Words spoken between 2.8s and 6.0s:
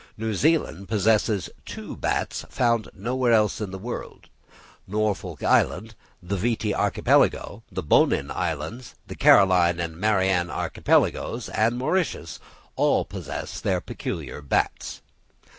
nowhere else in the world: Norfolk Island,